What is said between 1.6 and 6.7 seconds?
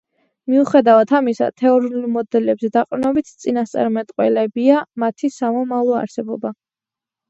თეორიულ მოდელებზე დაყრდნობით ნაწინასწარმეტყველებია მათი სამომავლო არსებობა.